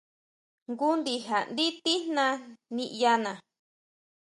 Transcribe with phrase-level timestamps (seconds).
[0.69, 2.25] Jngu ndija ndí tijna
[2.75, 3.31] niʼyana.